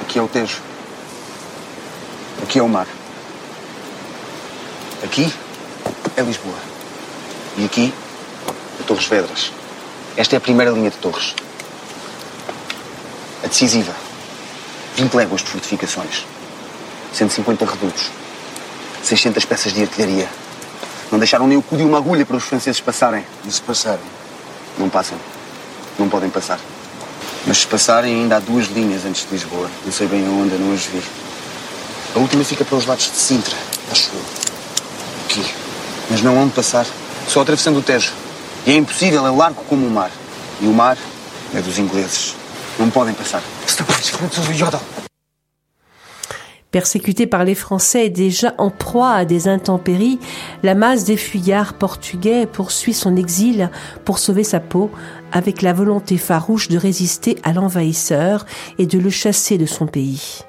[0.01, 0.57] Aqui é o Tejo.
[2.41, 2.87] Aqui é o mar.
[5.03, 5.31] Aqui
[6.17, 6.57] é Lisboa.
[7.59, 7.93] E aqui
[8.79, 9.51] é Torres Vedras.
[10.17, 11.35] Esta é a primeira linha de torres.
[13.43, 13.93] A decisiva.
[14.95, 16.25] 20 léguas de fortificações.
[17.13, 18.20] 150 redutos.
[19.03, 20.29] 600 peças de artilharia.
[21.11, 23.25] Não deixaram nem o cu de uma agulha para os franceses passarem.
[23.45, 23.99] E se passarem?
[24.77, 25.17] Não passam.
[25.99, 26.59] Não podem passar.
[27.45, 29.69] Mas se passarem, ainda há duas linhas antes de Lisboa.
[29.83, 31.01] Não sei bem aonde, não as vi.
[32.15, 33.55] A última fica para os lados de Sintra,
[33.91, 34.21] acho eu.
[35.25, 35.53] Aqui.
[36.09, 36.85] Mas não onde passar.
[37.27, 38.11] Só atravessando o Tejo.
[38.65, 40.11] E é impossível, é largo como o mar.
[40.61, 40.97] E o mar
[41.53, 42.35] é dos ingleses.
[42.77, 43.41] Não podem passar.
[46.71, 50.19] Persécuté par les Français et déjà en proie à des intempéries,
[50.63, 53.69] la masse des fuyards portugais poursuit son exil
[54.05, 54.89] pour sauver sa peau
[55.33, 58.45] avec la volonté farouche de résister à l'envahisseur
[58.77, 60.43] et de le chasser de son pays.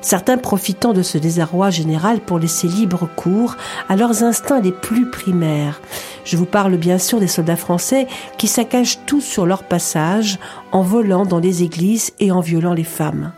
[0.00, 3.56] Certains profitant de ce désarroi général pour laisser libre cours
[3.88, 5.80] à leurs instincts les plus primaires.
[6.24, 8.06] Je vous parle bien sûr des soldats français
[8.38, 10.38] qui saccagent tout sur leur passage
[10.70, 13.32] en volant dans les églises et en violant les femmes.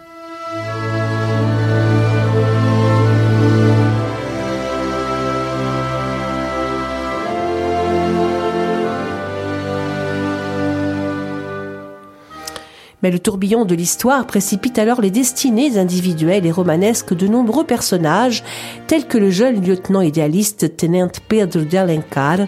[13.02, 18.42] Mais le tourbillon de l'histoire précipite alors les destinées individuelles et romanesques de nombreux personnages,
[18.88, 22.38] tels que le jeune lieutenant idéaliste Tenente Pedro de Alencar,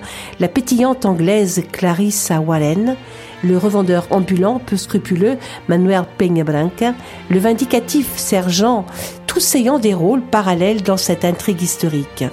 [0.41, 2.97] la pétillante anglaise Clarissa Warren,
[3.45, 5.37] le revendeur ambulant peu scrupuleux
[5.69, 6.95] Manuel Peñabranca,
[7.31, 8.85] le vindicatif sergent,
[9.27, 12.25] tous ayant des rôles parallèles dans cette intrigue historique.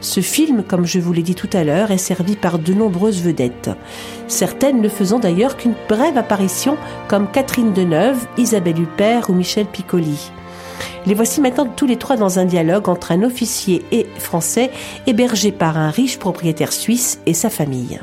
[0.00, 3.20] Ce film, comme je vous l'ai dit tout à l'heure, est servi par de nombreuses
[3.20, 3.70] vedettes.
[4.28, 6.76] Certaines ne faisant d'ailleurs qu'une brève apparition,
[7.08, 10.30] comme Catherine Deneuve, Isabelle Huppert ou Michel Piccoli.
[11.06, 14.70] Les voici maintenant tous les trois dans un dialogue entre un officier et français
[15.06, 18.00] hébergé par un riche propriétaire suisse et sa famille.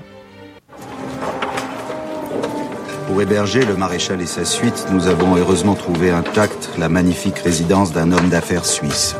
[3.15, 7.93] Pour héberger le maréchal et sa suite, nous avons heureusement trouvé intacte la magnifique résidence
[7.93, 9.15] d'un homme d'affaires suisse.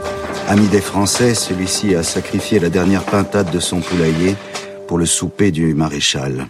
[0.50, 4.36] Ami des Français, celui-ci a sacrifié la dernière pintade de son poulailler
[4.90, 6.48] pour le souper du maréchal.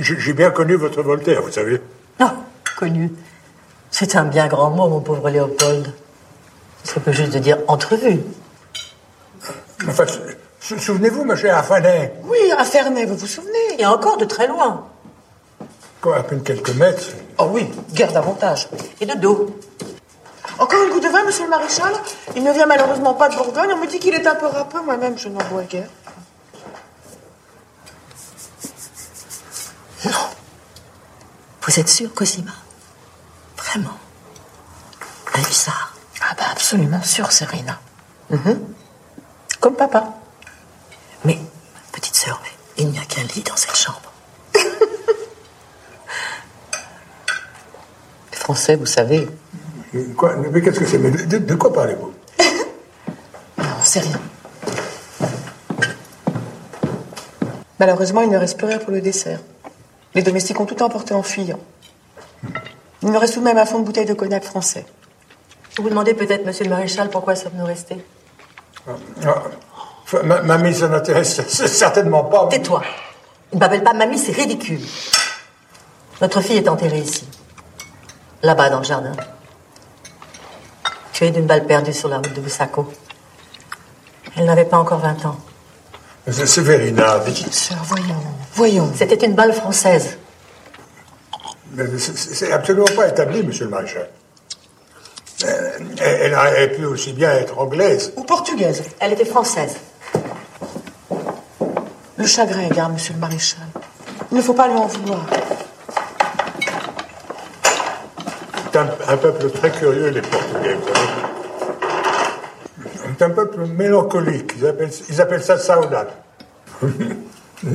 [0.00, 1.82] J'ai j'ai bien connu votre Voltaire, vous savez.
[2.18, 2.30] Non,
[2.78, 3.12] connu.
[3.90, 5.92] C'est un bien grand mot, mon pauvre Léopold.
[6.84, 8.20] Ce serait plus juste de dire entrevue.
[9.86, 10.20] Enfin, sou-
[10.58, 14.86] sou- souvenez-vous, ma chère Affanet, Oui, Ferney, vous vous souvenez Et encore de très loin.
[16.04, 17.06] Quoi, à peine quelques mètres.
[17.38, 18.68] Oh oui, guère davantage.
[19.00, 19.58] Et de dos.
[20.58, 21.94] Encore un coup de vin, monsieur le maréchal?
[22.36, 23.70] Il ne vient malheureusement pas de Bourgogne.
[23.72, 24.82] On me dit qu'il est un peu râpeux.
[24.82, 25.88] Moi-même, je n'en bois guère.
[31.62, 32.52] Vous êtes sûr, Cosima?
[33.56, 33.98] Vraiment?
[35.34, 37.80] Un hussard Ah bah absolument sûr, Serena.
[39.58, 40.04] Comme papa.
[41.24, 41.38] Mais,
[41.92, 42.42] petite sœur,
[42.76, 44.12] il n'y a qu'un lit dans cette chambre.
[48.44, 49.26] Français, vous savez.
[50.18, 52.12] Quoi, mais qu'est-ce que c'est mais de, de- de quoi parlez-vous?
[53.58, 54.20] Non, c'est rien.
[57.80, 59.40] Malheureusement, il ne reste plus rien pour le dessert.
[60.14, 61.58] Les domestiques ont tout emporté en fuyant.
[63.02, 64.84] Il nous reste tout de même un fond de bouteille de cognac français.
[65.78, 67.96] Vous vous demandez peut-être, monsieur le maréchal, pourquoi sommes-nous restés
[68.86, 69.42] Ah,
[70.22, 72.48] ma- Mamie, ça n'intéresse certainement pas.
[72.48, 72.82] Tais-toi.
[73.54, 74.80] Ne m'appelle pas mamie, c'est ridicule.
[76.20, 77.26] Notre fille est enterrée ici.
[78.44, 79.12] Là-bas, dans le jardin.
[81.14, 82.92] Tuée d'une balle perdue sur la route de Busaco.
[84.36, 85.36] Elle n'avait pas encore 20 ans.
[86.30, 86.46] C'est
[87.50, 88.22] Sœur, voyons,
[88.54, 88.92] voyons.
[88.94, 90.18] C'était une balle française.
[91.72, 94.08] mais c'est- absolument pas établi, monsieur le maréchal.
[95.42, 98.12] Elle, elle a- elle peut aussi bien être anglaise.
[98.16, 98.82] Ou portugaise.
[99.00, 99.74] Elle était française.
[102.16, 103.66] Le chagrin garde monsieur le maréchal.
[104.30, 105.26] Il ne faut pas lui en vouloir.
[108.76, 110.76] Un, peuple très curieux, les Portugais.
[113.16, 114.54] C'est un peuple mélancolique.
[115.08, 116.08] Ils appellent, ça saudade.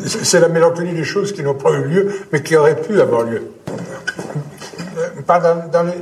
[0.06, 3.24] C'est la mélancolie des choses qui n'ont pas eu lieu, mais qui auraient pu avoir
[3.24, 3.44] lieu.
[5.26, 5.94] Pas dans, les-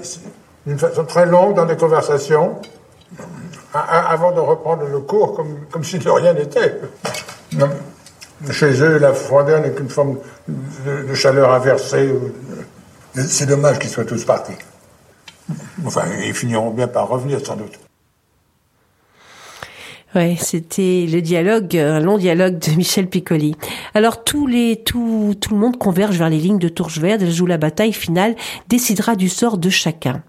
[0.65, 2.55] d'une façon très longue, dans des conversations,
[3.73, 5.35] avant de reprendre le cours
[5.71, 6.79] comme, si de rien n'était.
[8.49, 10.17] Chez eux, la froideur n'est qu'une forme
[10.47, 12.11] de, de chaleur inversée.
[13.15, 14.53] C'est dommage qu'ils soient tous partis.
[15.85, 17.79] Enfin, ils finiront bien par revenir, sans doute.
[20.15, 23.55] Ouais, c'était le dialogue, un long dialogue de Michel Piccoli.
[23.93, 27.57] Alors tous les, tout, tout le monde converge vers les lignes de Tourge-Verde, où la
[27.57, 28.35] bataille finale
[28.69, 30.23] décidera du sort de chacun.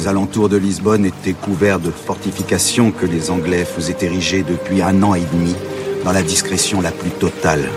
[0.00, 5.02] Les alentours de Lisbonne étaient couverts de fortifications que les Anglais faisaient ériger depuis un
[5.02, 5.54] an et demi
[6.06, 7.68] dans la discrétion la plus totale.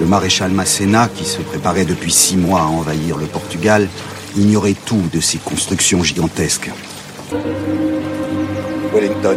[0.00, 3.86] Le maréchal Masséna, qui se préparait depuis six mois à envahir le Portugal,
[4.34, 6.70] ignorait tout de ces constructions gigantesques.
[8.94, 9.36] Wellington.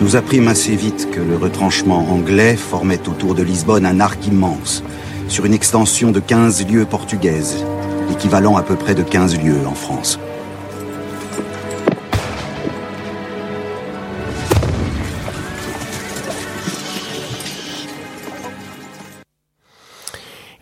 [0.00, 4.84] Nous apprîmes assez vite que le retranchement anglais formait autour de Lisbonne un arc immense,
[5.26, 7.64] sur une extension de 15 lieues portugaises,
[8.12, 10.18] équivalent à peu près de 15 lieues en France.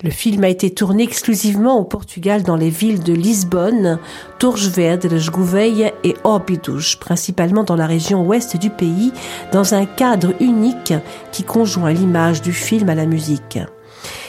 [0.03, 3.99] Le film a été tourné exclusivement au Portugal dans les villes de Lisbonne,
[4.39, 9.13] Torres-Vedras, Gouveia et Óbidos, principalement dans la région ouest du pays,
[9.53, 10.95] dans un cadre unique
[11.33, 13.59] qui conjoint l'image du film à la musique.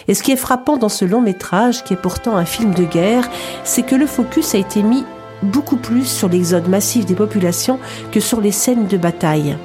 [0.07, 2.83] Et ce qui est frappant dans ce long métrage, qui est pourtant un film de
[2.83, 3.29] guerre,
[3.63, 5.05] c'est que le focus a été mis
[5.43, 7.79] beaucoup plus sur l'exode massif des populations
[8.11, 9.57] que sur les scènes de bataille.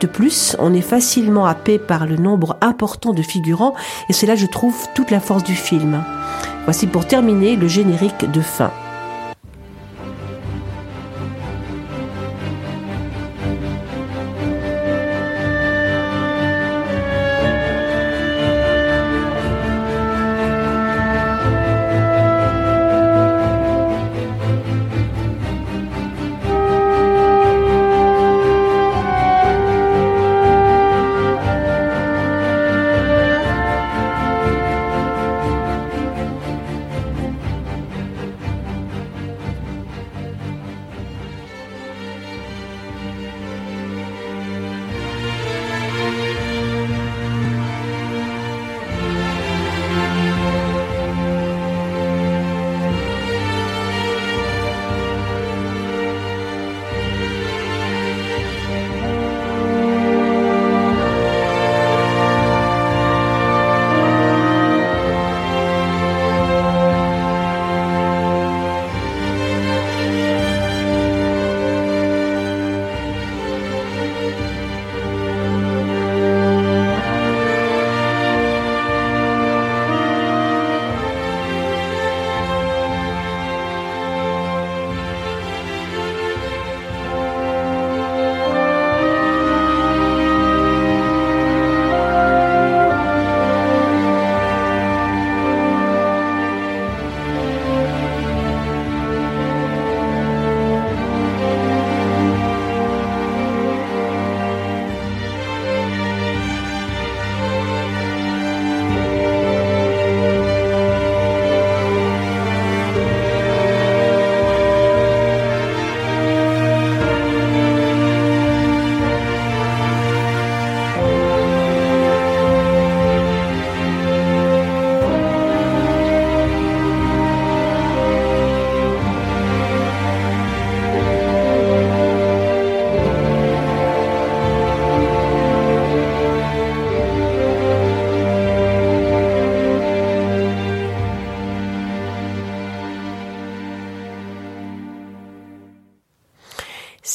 [0.00, 3.74] De plus, on est facilement happé par le nombre important de figurants
[4.08, 6.02] et c'est là, je trouve, toute la force du film.
[6.64, 8.70] Voici pour terminer le générique de fin.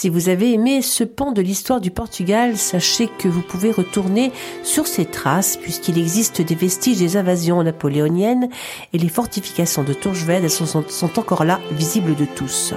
[0.06, 4.32] Si vous avez aimé ce pan de l'histoire du Portugal, sachez que vous pouvez retourner
[4.62, 8.50] sur ces traces puisqu'il existe des vestiges des invasions napoléoniennes
[8.94, 12.76] et les fortifications de Tourgeved sont, sont encore là, visibles de tous.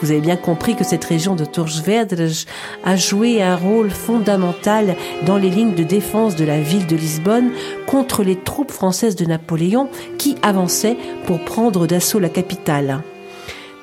[0.00, 2.44] Vous avez bien compris que cette région de Torresvedras
[2.84, 4.94] a joué un rôle fondamental
[5.26, 7.50] dans les lignes de défense de la ville de Lisbonne
[7.88, 13.02] contre les troupes françaises de Napoléon qui avançaient pour prendre d'assaut la capitale.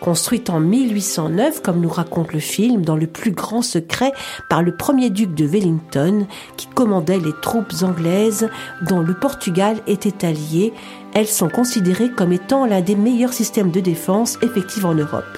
[0.03, 4.11] Construite en 1809, comme nous raconte le film, dans le plus grand secret
[4.49, 6.27] par le premier duc de Wellington,
[6.57, 8.49] qui commandait les troupes anglaises
[8.81, 10.73] dont le Portugal était allié,
[11.13, 15.37] elles sont considérées comme étant l'un des meilleurs systèmes de défense effectifs en Europe.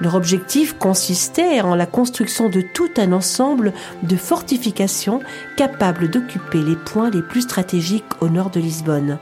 [0.00, 5.20] Leur objectif consistait en la construction de tout un ensemble de fortifications
[5.58, 9.18] capables d'occuper les points les plus stratégiques au nord de Lisbonne,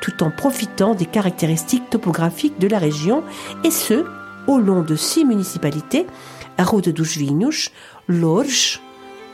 [0.00, 3.22] tout en profitant des caractéristiques topographiques de la région,
[3.64, 4.04] et ce,
[4.46, 6.06] au long de six municipalités,
[6.58, 7.70] Arruda dos Vinhos,
[8.08, 8.80] Lourdes,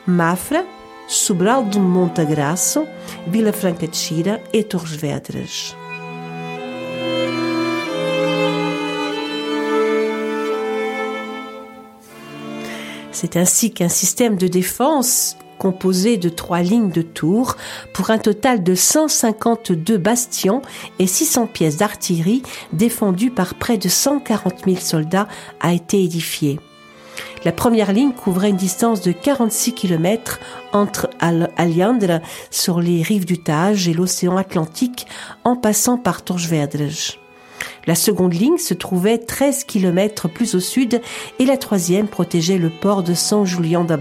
[0.07, 0.63] Mafra,
[1.09, 2.85] Sobral do Montagraço,
[3.29, 5.75] Vila Franca de Xira et Torres Vedras.
[13.13, 17.57] C'est ainsi qu'un système de défense composé de trois lignes de tours
[17.93, 20.63] pour un total de 152 bastions
[20.99, 22.43] et 600 pièces d'artillerie
[22.73, 25.29] défendues par près de 140 000 soldats
[25.61, 26.59] a été édifié.
[27.45, 30.41] La première ligne couvrait une distance de 46 km
[30.73, 35.07] entre Alhandra sur les rives du Tage et l'océan Atlantique
[35.45, 37.26] en passant par Torresvedras.
[37.87, 41.01] La seconde ligne se trouvait 13 km plus au sud
[41.39, 43.97] et la troisième protégeait le port de San Julian da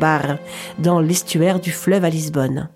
[0.79, 2.69] dans l'estuaire du fleuve à Lisbonne.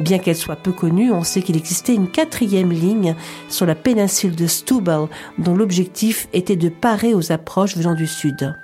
[0.00, 3.16] Bien qu'elle soit peu connue, on sait qu'il existait une quatrième ligne
[3.48, 8.54] sur la péninsule de Stubble dont l'objectif était de parer aux approches venant du sud.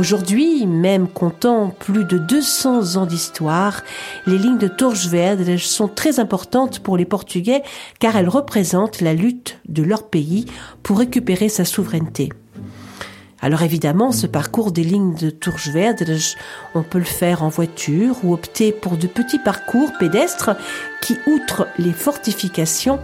[0.00, 3.82] Aujourd'hui, même comptant plus de 200 ans d'histoire,
[4.26, 7.62] les lignes de Torresvedras sont très importantes pour les Portugais
[7.98, 10.46] car elles représentent la lutte de leur pays
[10.82, 12.30] pour récupérer sa souveraineté.
[13.42, 16.34] Alors évidemment, ce parcours des lignes de Torresvedras,
[16.74, 20.56] on peut le faire en voiture ou opter pour de petits parcours pédestres
[21.02, 23.00] qui, outre les fortifications,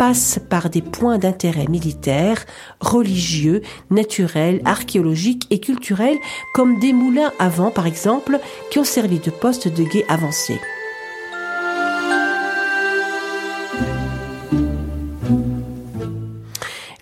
[0.00, 2.46] passe par des points d'intérêt militaires,
[2.80, 6.16] religieux, naturels, archéologiques et culturels,
[6.54, 8.40] comme des moulins à vent par exemple,
[8.70, 10.58] qui ont servi de poste de guet avancé.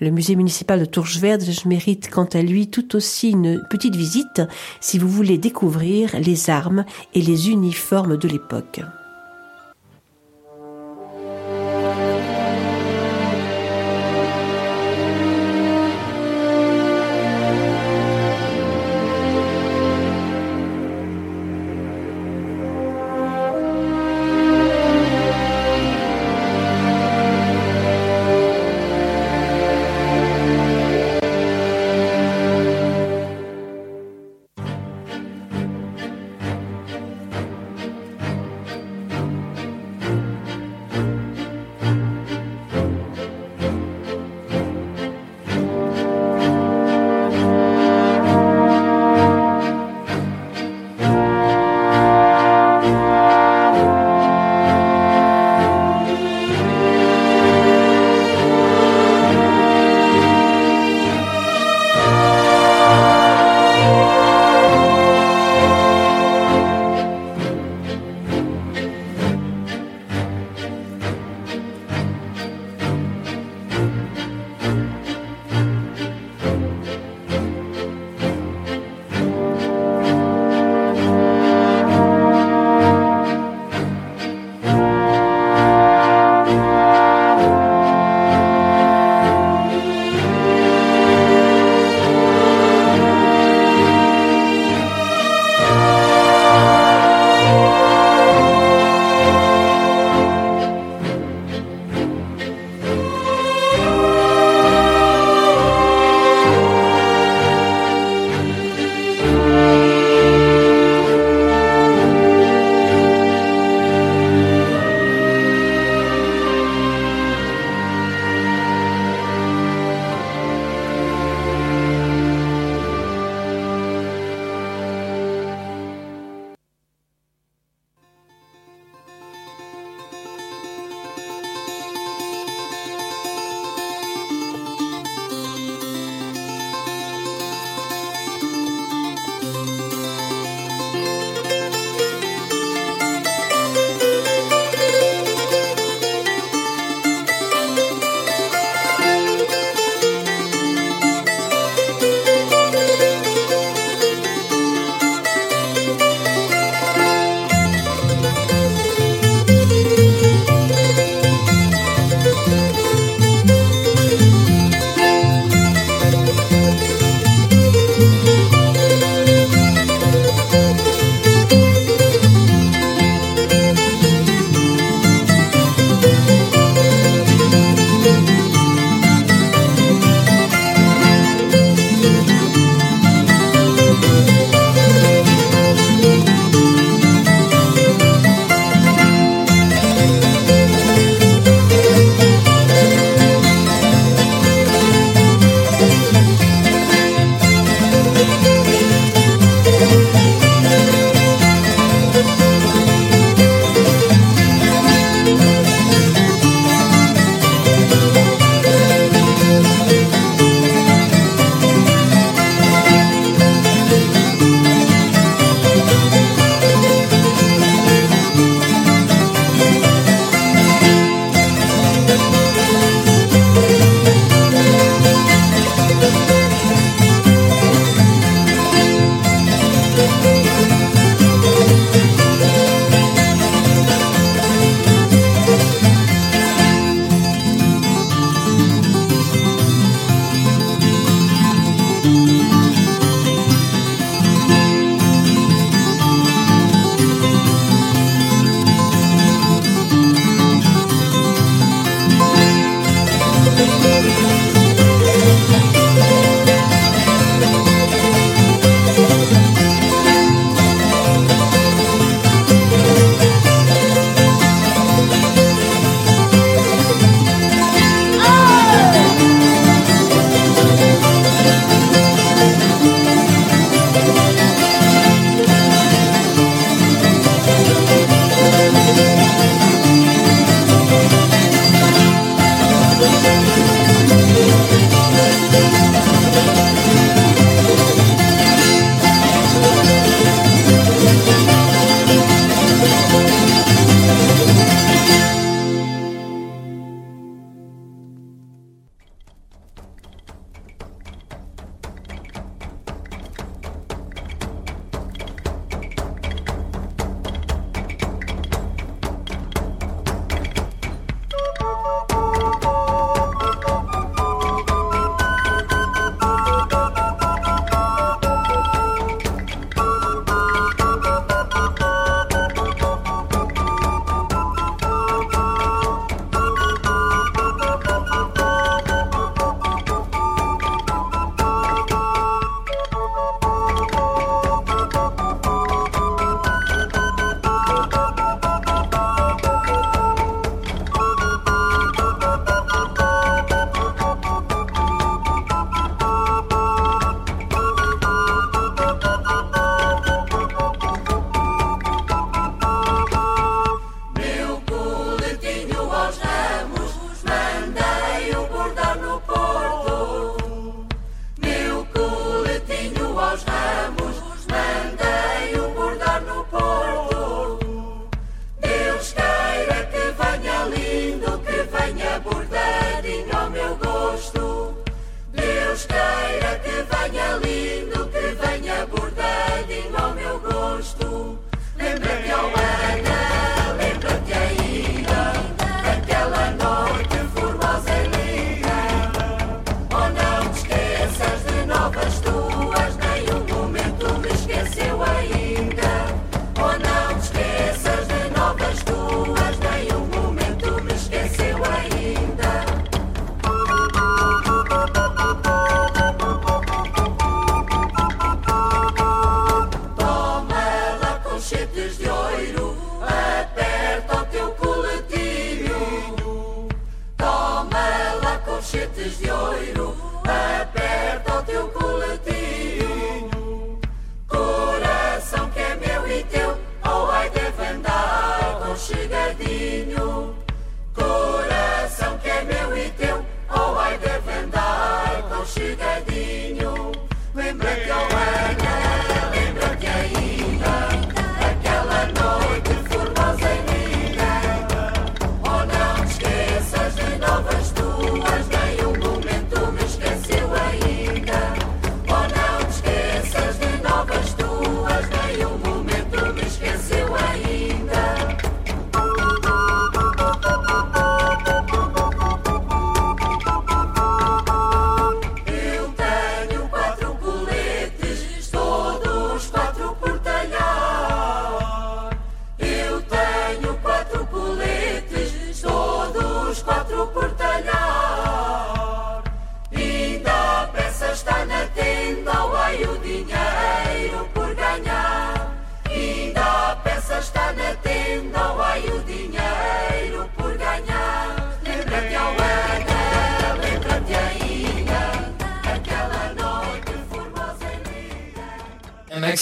[0.00, 4.42] Le musée municipal de Tourgesverde mérite quant à lui tout aussi une petite visite
[4.80, 6.84] si vous voulez découvrir les armes
[7.14, 8.80] et les uniformes de l'époque.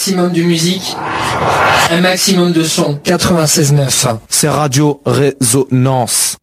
[0.07, 0.95] Maximum de musique,
[1.91, 2.97] un maximum de son.
[3.03, 4.17] 96.9.
[4.29, 6.37] C'est Radio Résonance.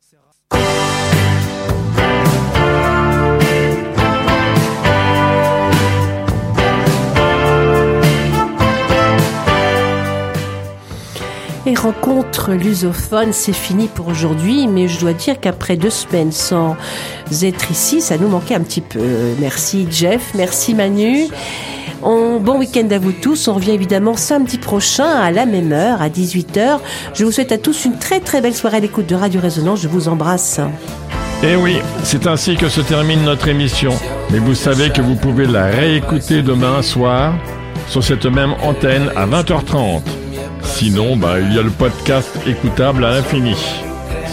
[11.66, 16.76] Et rencontre lusophone, c'est fini pour aujourd'hui, mais je dois dire qu'après deux semaines sans
[17.42, 19.00] être ici, ça nous manquait un petit peu.
[19.38, 21.28] Merci Jeff, merci Manu.
[22.04, 23.48] On- bon week-end à vous tous.
[23.48, 26.80] On revient évidemment samedi prochain à la même heure, à 18h.
[27.14, 29.80] Je vous souhaite à tous une très très belle soirée à l'écoute de Radio Résonance.
[29.80, 30.60] Je vous embrasse.
[31.42, 33.92] Et oui, c'est ainsi que se termine notre émission.
[34.30, 37.34] Mais vous savez que vous pouvez la réécouter demain soir
[37.88, 40.02] sur cette même antenne à 20h30.
[40.62, 43.54] Sinon, bah, il y a le podcast écoutable à l'infini.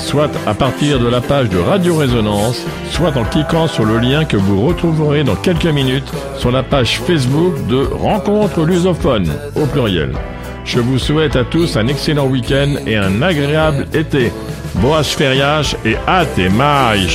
[0.02, 4.26] Soit à partir de la page de Radio Résonance, soit en cliquant sur le lien
[4.26, 10.12] que vous retrouverez dans quelques minutes sur la page Facebook de Rencontre lusophone au pluriel.
[10.66, 14.34] Je vous souhaite à tous un excellent week-end et un agréable été.
[14.76, 17.08] Boas férias et até mais!